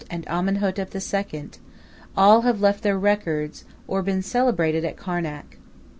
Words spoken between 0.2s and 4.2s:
Amenhotep II. all have left their records or